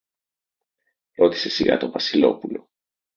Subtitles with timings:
[1.15, 2.69] ρώτησε σιγά το Βασιλόπουλο